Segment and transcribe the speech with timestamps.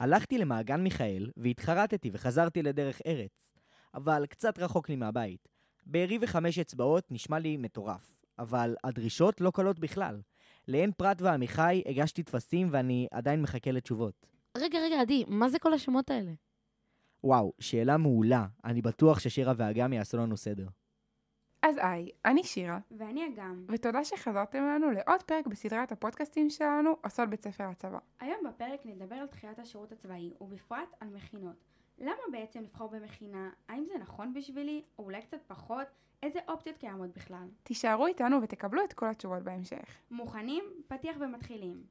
[0.00, 3.54] הלכתי למעגן מיכאל והתחרטתי וחזרתי לדרך ארץ,
[3.94, 5.48] אבל קצת רחוק לי מהבית.
[5.86, 10.20] בארי וחמש אצבעות נשמע לי מטורף, אבל הדרישות לא קלות בכלל.
[10.68, 14.26] לעין פרת ועמיחי הגשתי טפסים ואני עדיין מחכה לתשובות.
[14.56, 16.32] רגע, רגע, עדי, מה זה כל השמות האלה?
[17.24, 18.46] וואו, שאלה מעולה.
[18.64, 20.66] אני בטוח ששירה ואגם יעשו לנו סדר.
[21.68, 23.64] אז היי, אני שירה, ואני אגם.
[23.68, 27.98] ותודה שחזרתם אלינו לעוד פרק בסדרת הפודקאסטים שלנו, עושות בית ספר לצבא.
[28.20, 31.56] היום בפרק נדבר על דחיית השירות הצבאי, ובפרט על מכינות.
[31.98, 33.50] למה בעצם לבחור במכינה?
[33.68, 35.86] האם זה נכון בשבילי, או אולי קצת פחות?
[36.22, 37.48] איזה אופציות קיימות בכלל?
[37.62, 39.84] תישארו איתנו ותקבלו את כל התשובות בהמשך.
[40.10, 40.64] מוכנים?
[40.88, 41.82] פתיח ומתחילים.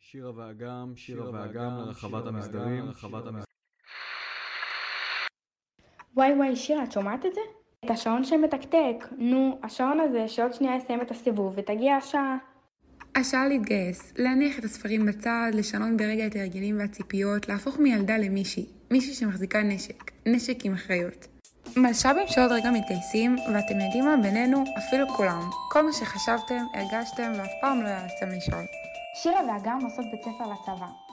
[0.00, 3.44] שירה ואגם, שירה ואגם לרחבת המסדרים, לרחבת המסדרים.
[6.14, 7.40] וואי וואי, שירה, את שומעת את זה?
[7.88, 9.04] את השעון שמתקתק.
[9.18, 12.36] נו, השעון הזה שעוד שנייה יסיים את הסיבוב ותגיע השעה.
[13.16, 19.14] השעה להתגייס, להניח את הספרים בצד, לשנות ברגע את ההרגלים והציפיות, להפוך מילדה למישהי, מישהי
[19.14, 21.26] שמחזיקה נשק, נשק עם אחריות.
[21.76, 25.50] מלש"בים שעוד רגע מתגייסים, ואתם יודעים מה בינינו, אפילו כולם.
[25.70, 28.64] כל מה שחשבתם, הרגשתם, ואף פעם לא יעשתם לשאול.
[29.22, 31.07] שירה ואגם עושות בית ספר לצבא.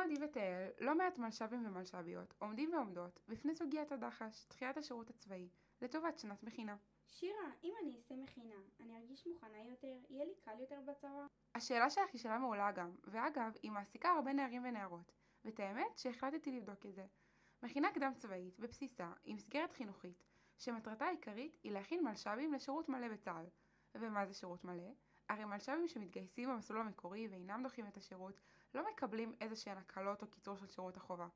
[0.00, 5.48] עדי ותהל, לא מעט מלש"בים ומלש"ביות עומדים ועומדות בפני סוגיית הדח"ש, דחיית השירות הצבאי,
[5.82, 6.76] לטובת שנת מכינה.
[7.06, 9.96] שירה, אם אני אעשה מכינה, אני ארגיש מוכנה יותר?
[10.10, 11.26] יהיה לי קל יותר בצבא?
[11.54, 15.12] השאלה שלך היא שאלה מעולה גם, ואגב, היא מעסיקה הרבה נערים ונערות,
[15.44, 17.06] ואת האמת שהחלטתי לבדוק את זה.
[17.62, 20.24] מכינה קדם צבאית, בבסיסה, היא מסגרת חינוכית,
[20.58, 23.46] שמטרתה העיקרית היא להכין מלש"בים לשירות מלא בצה"ל.
[23.94, 24.92] ומה זה שירות מלא?
[25.30, 28.40] הרי מלש"בים שמתגייסים במסלול המקורי ואינם דוחים את השירות,
[28.74, 31.28] לא מקבלים איזה שהן הקלות או קיצור של שירות החובה.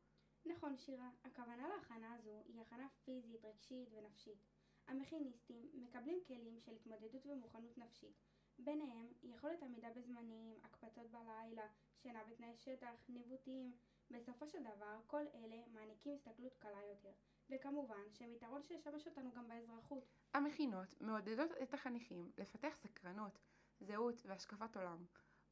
[0.47, 4.39] נכון שירה, הכוונה להכנה הזו היא הכנה פיזית, רגשית ונפשית.
[4.87, 8.17] המכיניסטים מקבלים כלים של התמודדות ומוכנות נפשית,
[8.59, 11.67] ביניהם יכולת עמידה בזמנים, הקפצות בלילה,
[12.03, 13.73] שינה בתנאי שטח, ניווטים.
[14.11, 17.13] בסופו של דבר, כל אלה מעניקים הסתכלות קלה יותר,
[17.51, 20.05] וכמובן שהם יתרון שישמש אותנו גם באזרחות.
[20.35, 23.39] המכינות מעודדות את החניכים לפתח סקרנות,
[23.85, 25.05] זהות והשקפת עולם.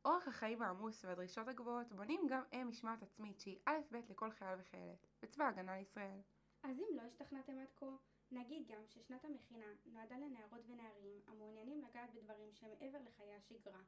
[0.05, 4.61] אורח החיים העמוס והדרישות הגבוהות בונים גם הם משמעת עצמית שהיא א' ב' לכל חייל
[4.61, 6.21] וחיילת, בצבא ההגנה לישראל.
[6.63, 7.97] אז אם לא השתכנעתם עד כה,
[8.31, 13.81] נגיד גם ששנת המכינה נועדה לנערות ונערים המעוניינים לגעת בדברים שמעבר לחיי השגרה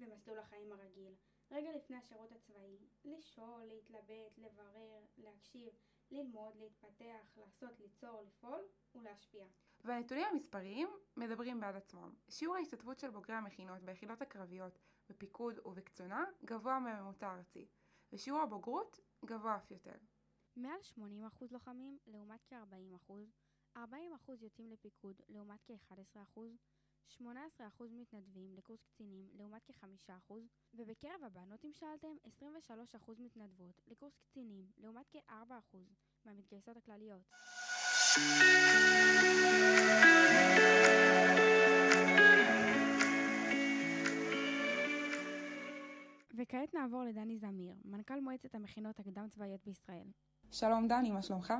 [0.00, 1.14] במסלול החיים הרגיל,
[1.50, 5.72] רגע לפני השירות הצבאי, לשאול, להתלבט, לברר, להקשיב,
[6.10, 8.60] ללמוד, להתפתח, לעשות, ליצור, לפעול
[9.02, 9.46] ולהשפיע.
[9.84, 12.14] והנתונים המספריים מדברים בעד עצמם.
[12.28, 17.66] שיעור ההשתתפות של בוגרי המכינות ביחידות הקרביות, בפיקוד ובקצונה, גבוה מהממוצע הארצי,
[18.12, 19.94] ושיעור הבוגרות גבוה אף יותר.
[20.56, 21.00] מעל 80%
[21.50, 23.12] לוחמים לעומת כ-40%,
[23.76, 23.80] 40%
[24.40, 26.38] יוצאים לפיקוד לעומת כ-11%,
[27.18, 27.20] 18%
[27.90, 30.32] מתנדבים לקורס קצינים לעומת כ-5%,
[30.74, 35.76] ובקרב הבנות אם שאלתם, 23% מתנדבות לקורס קצינים לעומת כ-4%
[36.24, 37.22] מהמתגייסות הכלליות.
[38.12, 38.24] וכעת
[46.74, 50.06] נעבור לדני זמיר, מנכ"ל מועצת המכינות הקדם צבאיות בישראל.
[50.50, 51.54] שלום דני, מה שלומך?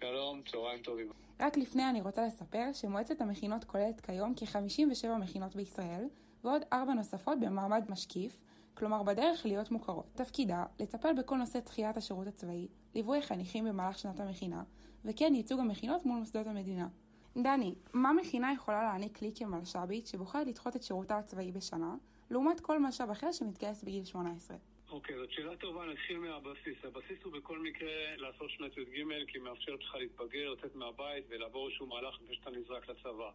[0.00, 1.12] שלום, צהריים טובים.
[1.40, 6.08] רק לפני אני רוצה לספר שמועצת המכינות כוללת כיום כ-57 מכינות בישראל,
[6.44, 8.40] ועוד ארבע נוספות במעמד משקיף,
[8.80, 10.06] כלומר בדרך להיות מוכרות.
[10.14, 14.62] תפקידה לטפל בכל נושא דחיית השירות הצבאי, ליווי החניכים במהלך שנת המכינה,
[15.04, 16.88] וכן ייצוג המכינות מול מוסדות המדינה.
[17.36, 21.94] דני, מה מכינה יכולה להעניק לי כמלש"בית שבוחרת לדחות את שירותה הצבאי בשנה,
[22.30, 24.56] לעומת כל מלש"ב אחר שמתגייס בגיל 18?
[24.90, 26.84] אוקיי, זאת שאלה טובה, נתחיל מהבסיס.
[26.84, 31.86] הבסיס הוא בכל מקרה לעשות שנת י"ג, כי מאפשרת לך להתבגר, לצאת מהבית ולעבור איזשהו
[31.86, 33.30] מהלך לפני שאתה נזרק לצבא.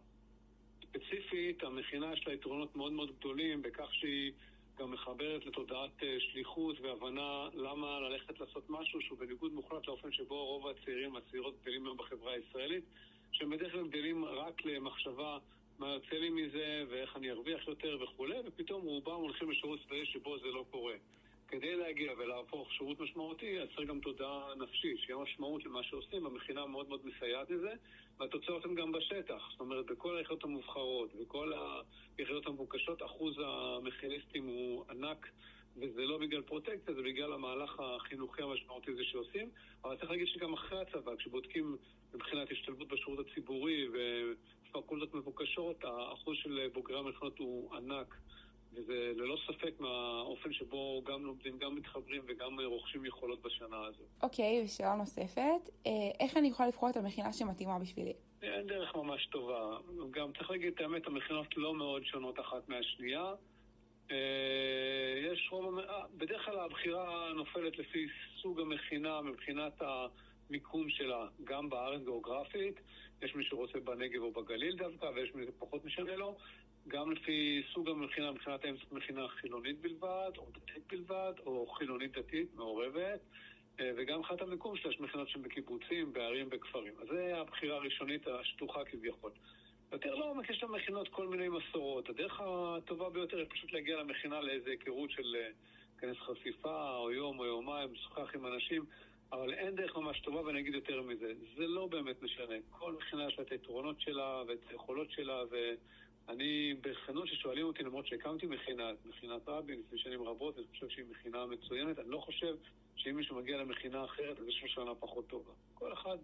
[0.82, 4.32] ספציפית, המכינה יש לה יתרונות מאוד מאוד גדולים בכך שהיא
[4.78, 10.46] גם מחברת לתודעת אה, שליחות והבנה למה ללכת לעשות משהו שהוא בניגוד מוחלט לאופן שבו
[10.46, 12.84] רוב הצעירים והצעירות גדלים היום בחברה הישראלית,
[13.32, 15.38] שהם בדרך כלל גדלים רק למחשבה
[15.78, 20.38] מה יוצא לי מזה ואיך אני ארוויח יותר וכולי, ופתאום רובם הולכים לשירות צבאי שבו
[20.38, 20.94] זה לא קורה.
[21.48, 26.66] כדי להגיע ולהפוך שירות משמעותי, אז צריך גם תודעה נפשית, שיהיה משמעות למה שעושים, המכינה
[26.66, 27.72] מאוד מאוד מסייעת לזה,
[28.18, 29.48] והתוצאות הן גם בשטח.
[29.50, 31.52] זאת אומרת, בכל היחידות המובחרות, בכל
[32.18, 35.26] היחידות המבוקשות, אחוז המכיניסטים הוא ענק,
[35.76, 39.50] וזה לא בגלל פרוטקציה, זה בגלל המהלך החינוכי המשמעותי הזה שעושים.
[39.84, 41.76] אבל צריך להגיד שגם אחרי הצבא, כשבודקים
[42.14, 43.86] מבחינת השתלבות בשירות הציבורי
[44.72, 48.16] ופקולטות מבוקשות, האחוז של בוגרי המכינות הוא ענק.
[48.76, 54.02] וזה ללא ספק מהאופן שבו גם לומדים, גם מתחברים וגם רוכשים יכולות בשנה הזו.
[54.22, 55.90] אוקיי, ושאלה נוספת, אה,
[56.20, 58.12] איך אני יכולה לבחור את המכינה שמתאימה בשבילי?
[58.42, 59.78] אין דרך ממש טובה.
[60.10, 63.34] גם צריך להגיד את האמת, המכינות לא מאוד שונות אחת מהשנייה.
[64.10, 64.16] אה,
[65.32, 68.06] יש רוב, אה, בדרך כלל הבחירה נופלת לפי
[68.42, 69.82] סוג המכינה מבחינת
[70.50, 72.80] המיקום שלה, גם בארץ גיאוגרפית,
[73.22, 76.36] יש מי שרוצה בנגב או בגליל דווקא, ויש מי שפחות משנה לו,
[76.88, 82.18] גם לפי סוג המכינה, מבחינת האם זאת מכינה חילונית בלבד, או דתית בלבד, או חילונית
[82.18, 83.20] דתית מעורבת,
[83.80, 86.92] אה, וגם מבחינת המיקום שלה, יש מכינות שהן בקיבוצים, בערים, בכפרים.
[87.02, 89.30] אז זו הבחירה הראשונית השטוחה כביכול.
[89.92, 92.08] יותר לעומק יש למכינות כל מיני מסורות.
[92.08, 95.48] הדרך הטובה ביותר היא פשוט להגיע למכינה לאיזו היכרות של אה,
[95.98, 98.84] כנס חשיפה, או יום או יומיים, לשוחח עם אנשים,
[99.32, 102.54] אבל אין דרך ממש טובה, ואני אגיד יותר מזה, זה לא באמת משנה.
[102.70, 105.42] כל מכינה יש לה את היתרונות שלה ואת היכולות שלה,
[106.28, 111.04] ואני, בכנות ששואלים אותי, למרות שהקמתי מכינה, מכינת רבין לפני שנים רבות, אני חושב שהיא
[111.10, 112.56] מכינה מצוינת, אני לא חושב
[112.96, 115.52] שאם מישהו מגיע למכינה אחרת, אז יש לו שנה פחות טובה.
[115.74, 116.16] כל אחד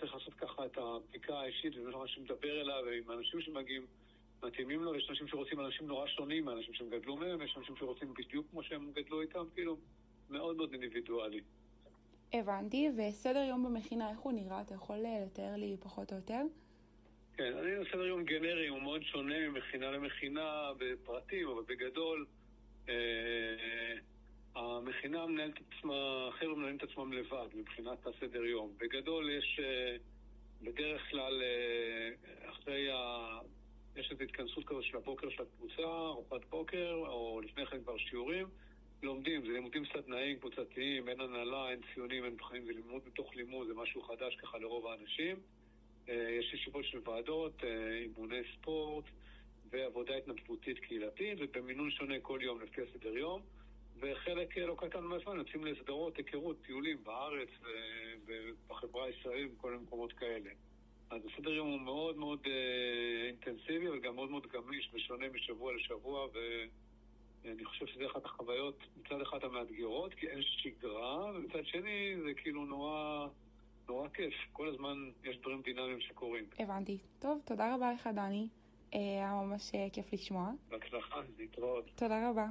[0.00, 3.86] צריך לעשות ככה את הבדיקה האישית, וזה מה שמדבר אליו, ועם האנשים שמגיעים
[4.42, 8.14] מתאימים לו, יש אנשים שרוצים אנשים נורא שונים מאנשים שהם גדלו מהם, יש אנשים שרוצים
[8.14, 9.76] בדיוק כמו שהם גדלו איתם, כאילו,
[10.30, 11.40] מאוד מאוד אינדיבידואלי.
[12.32, 14.60] הבנתי, וסדר יום במכינה, איך הוא נראה?
[14.60, 16.42] אתה יכול אה, לתאר לי פחות או יותר?
[17.36, 22.26] כן, אני סדר יום גנרי, הוא מאוד שונה ממכינה למכינה בפרטים, אבל בגדול,
[22.88, 22.94] אה,
[24.54, 28.72] המכינה מנהלת את עצמה, החבר'ה מנהלים את עצמם לבד מבחינת הסדר יום.
[28.78, 29.96] בגדול יש אה,
[30.62, 33.38] בדרך כלל אה, אחרי ה...
[33.96, 38.46] יש איזו התכנסות כזו של הבוקר של הקבוצה, ארוחת בוקר, או לפני כן כבר שיעורים.
[39.02, 43.66] לומדים, זה לימודים סדנאיים קבוצתיים, אין הנהלה, אין ציונים, אין בחיים, זה לימוד בתוך לימוד,
[43.66, 45.36] זה משהו חדש ככה לרוב האנשים.
[46.08, 47.64] אה, יש ישיבות של ועדות,
[48.02, 49.04] אימוני ספורט
[49.70, 53.42] ועבודה התנדבותית קהילתית, ובמינון שונה כל יום לפי הסדר יום.
[54.00, 57.48] וחלק לא קטן מהזמן יוצאים לסדרות, היכרות, טיולים בארץ
[58.26, 60.50] ובחברה הישראלית ובכל מיני מקומות כאלה.
[61.10, 65.72] אז הסדר יום הוא מאוד מאוד אה, אינטנסיבי, אבל גם מאוד מאוד גמיש ושונה משבוע
[65.74, 66.26] לשבוע,
[67.44, 72.64] ואני חושב שזו אחת החוויות, מצד אחד המאתגרות, כי אין שגרה, ומצד שני זה כאילו
[72.64, 73.26] נורא,
[73.88, 74.34] נורא כיף.
[74.52, 76.44] כל הזמן יש דברים דינמיים שקורים.
[76.58, 76.98] הבנתי.
[77.18, 78.48] טוב, תודה רבה לך, דני.
[78.94, 80.50] אה, היה ממש אה, כיף לשמוע.
[80.68, 81.84] בהצלחה, להתראות.
[81.94, 82.46] תודה רבה.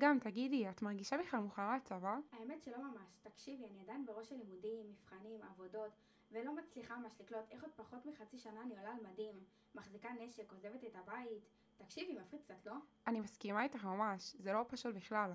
[0.00, 2.16] גם תגידי, את מרגישה בכלל מוכנה לצבא?
[2.32, 3.18] האמת שלא ממש.
[3.22, 5.90] תקשיבי, אני עדיין בראש הלימודים, מבחנים, עבודות,
[6.32, 9.34] ולא מצליחה ממש לקלוט איך עוד פחות מחצי שנה אני עולה על מדים,
[9.74, 11.48] מחזיקה נשק, עוזבת את הבית.
[11.76, 12.74] תקשיבי, מפחיד קצת, לא?
[13.06, 15.32] אני מסכימה איתך ממש, זה לא פשוט בכלל.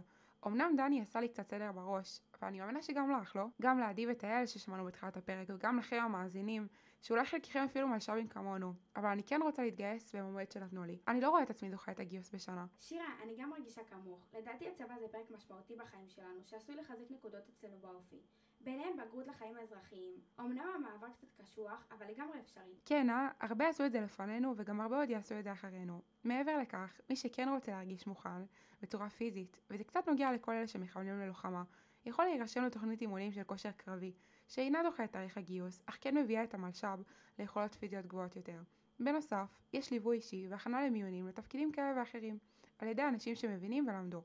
[0.47, 3.45] אמנם דני עשה לי קצת סדר בראש, ואני מאמינה שגם לך, לא?
[3.61, 6.67] גם לעדי ותהל ששמענו בתחילת הפרק, וגם לכם המאזינים,
[7.01, 10.99] שאולי חלקכם אפילו מלש"בים כמונו, אבל אני כן רוצה להתגייס במועד שנתנו לי.
[11.07, 12.65] אני לא רואה את עצמי דוחה את הגיוס בשנה.
[12.79, 14.27] שירה, אני גם מרגישה כמוך.
[14.33, 18.21] לדעתי הצבא זה פרק משמעותי בחיים שלנו, שעשוי לחזק נקודות אצלנו באופי.
[18.65, 20.13] ביניהם בגרות לחיים האזרחיים.
[20.39, 22.75] אמנם המעבר קצת קשוח, אבל לגמרי אפשרי.
[22.85, 23.29] כן, אה?
[23.39, 26.01] הרבה עשו את זה לפנינו, וגם הרבה עוד יעשו את זה אחרינו.
[26.23, 28.45] מעבר לכך, מי שכן רוצה להרגיש מוכן,
[28.81, 31.63] בצורה פיזית, וזה קצת נוגע לכל אלה שמכוונים ללוחמה,
[32.05, 34.13] יכול להירשם לתוכנית אימונים של כושר קרבי,
[34.47, 36.99] שאינה דוחה את תאריך הגיוס, אך כן מביאה את המלש"ב
[37.39, 38.61] ליכולות פיזיות גבוהות יותר.
[38.99, 42.37] בנוסף, יש ליווי אישי והכנה למיונים לתפקידים כאלה ואחרים,
[42.79, 44.21] על ידי אנשים שמבינים ולמדו.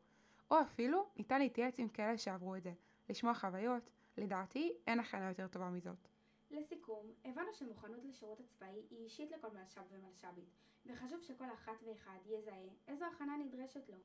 [0.50, 2.72] או אפילו ניתן להתייעץ עם כאלה שעברו את זה,
[3.08, 3.90] לשמוע חוויות,
[4.20, 6.08] לדעתי אין הכנה יותר טובה מזאת.
[6.50, 10.50] לסיכום, הבנו שמוכנות לשירות הצבאי היא אישית לכל מלש"ב ומלש"בית,
[10.86, 13.96] וחשוב שכל אחת ואחד יזהה איזו הכנה נדרשת לו.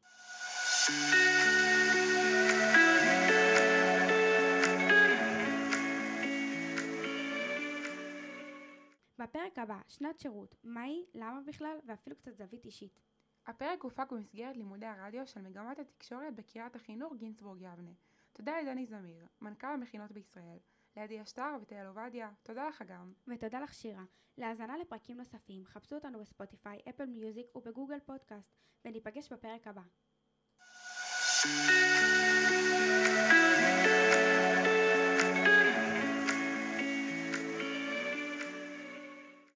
[9.20, 13.00] בפרק הבא, שנת שירות, מהי, למה בכלל, ואפילו קצת זווית אישית.
[13.48, 17.92] הפרק הופק במסגרת לימודי הרדיו של מגמת התקשורת בקריית החינוך גינסבורג יבנה.
[18.38, 20.58] תודה לדני זמיר, מנכ"ל המכינות בישראל,
[20.96, 23.14] לידי אשטר ותהל עובדיה, תודה לך גם.
[23.28, 24.04] ותודה לך שירה.
[24.38, 29.82] להאזנה לפרקים נוספים, חפשו אותנו בספוטיפיי, אפל מיוזיק ובגוגל פודקאסט, וניפגש בפרק הבא.